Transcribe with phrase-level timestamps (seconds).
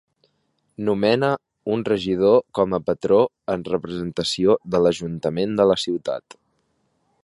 [0.87, 1.29] Nomene
[1.75, 3.21] un regidor com a patró
[3.57, 6.41] en representació de l'ajuntament de la ciutat.